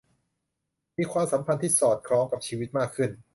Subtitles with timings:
[0.97, 3.09] มีความสัมพันธ์ที่สอดคล้องกับชีวิตมากขึ้น